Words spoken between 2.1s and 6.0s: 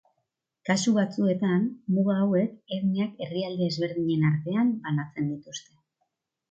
hauek etniak herrialde ezberdinen artean banatzen dituzte.